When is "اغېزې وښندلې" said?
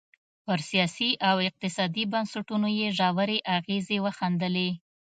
3.57-4.69